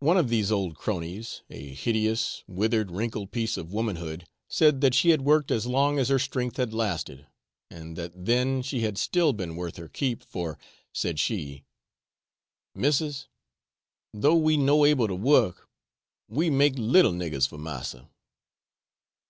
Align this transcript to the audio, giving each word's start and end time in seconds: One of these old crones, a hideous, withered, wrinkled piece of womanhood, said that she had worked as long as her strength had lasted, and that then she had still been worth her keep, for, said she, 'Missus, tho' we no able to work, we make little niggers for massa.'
One 0.00 0.18
of 0.18 0.28
these 0.28 0.52
old 0.52 0.76
crones, 0.76 1.40
a 1.48 1.72
hideous, 1.72 2.44
withered, 2.46 2.90
wrinkled 2.90 3.30
piece 3.30 3.56
of 3.56 3.72
womanhood, 3.72 4.26
said 4.46 4.82
that 4.82 4.94
she 4.94 5.08
had 5.08 5.22
worked 5.22 5.50
as 5.50 5.66
long 5.66 5.98
as 5.98 6.10
her 6.10 6.18
strength 6.18 6.58
had 6.58 6.74
lasted, 6.74 7.26
and 7.70 7.96
that 7.96 8.12
then 8.26 8.60
she 8.60 8.80
had 8.80 8.98
still 8.98 9.32
been 9.32 9.56
worth 9.56 9.76
her 9.78 9.88
keep, 9.88 10.22
for, 10.22 10.58
said 10.92 11.18
she, 11.18 11.64
'Missus, 12.74 13.26
tho' 14.12 14.36
we 14.36 14.58
no 14.58 14.84
able 14.84 15.08
to 15.08 15.14
work, 15.16 15.66
we 16.28 16.50
make 16.50 16.74
little 16.76 17.12
niggers 17.12 17.48
for 17.48 17.56
massa.' 17.56 18.10